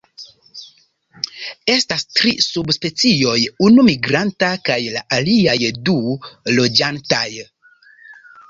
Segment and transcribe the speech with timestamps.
[1.73, 3.35] Estas tri subspecioj,
[3.67, 5.59] unu migranta, kaj la aliaj
[5.91, 5.99] du
[6.59, 7.25] loĝantaj.